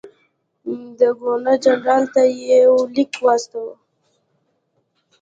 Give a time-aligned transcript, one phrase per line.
[0.97, 2.21] ده ګورنرجنرال ته
[2.61, 3.73] یو لیک واستاوه.